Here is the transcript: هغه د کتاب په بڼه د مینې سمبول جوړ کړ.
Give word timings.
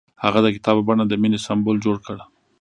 هغه 0.23 0.39
د 0.43 0.47
کتاب 0.55 0.75
په 0.79 0.83
بڼه 0.87 1.03
د 1.07 1.13
مینې 1.21 1.39
سمبول 1.45 1.77
جوړ 1.85 1.97
کړ. 2.05 2.17